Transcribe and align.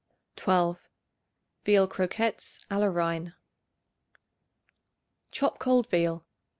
12. 0.35 0.89
Veal 1.63 1.87
Croquettes 1.87 2.65
a 2.71 2.79
la 2.79 2.87
Reine. 2.87 3.35
Chop 5.29 5.59
cold 5.59 5.87
veal. 5.91 6.25